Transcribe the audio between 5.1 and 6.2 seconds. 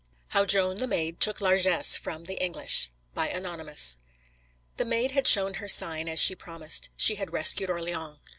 had shown her sign, as